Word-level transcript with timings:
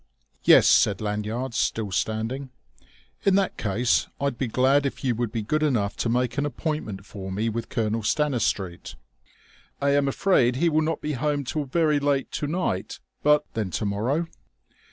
"Yes," 0.43 0.65
said 0.65 0.99
Lanyard, 0.99 1.53
still 1.53 1.91
standing. 1.91 2.49
"In 3.23 3.35
that 3.35 3.55
case 3.55 4.07
I'd 4.19 4.35
be 4.35 4.47
glad 4.47 4.83
if 4.83 5.03
you 5.03 5.13
would 5.13 5.31
be 5.31 5.43
good 5.43 5.61
enough 5.61 5.95
to 5.97 6.09
make 6.09 6.39
an 6.39 6.45
appointment 6.47 7.05
for 7.05 7.31
me 7.31 7.49
with 7.49 7.69
Colonel 7.69 8.01
Stanistreet." 8.01 8.95
"I 9.79 9.91
am 9.91 10.07
afraid 10.07 10.55
he 10.55 10.69
will 10.69 10.81
not 10.81 11.01
be 11.01 11.11
home 11.13 11.43
till 11.43 11.65
very 11.65 11.99
late 11.99 12.31
to 12.31 12.47
night, 12.47 12.99
but" 13.21 13.45
"Then 13.53 13.69
to 13.69 13.85
morrow?" 13.85 14.25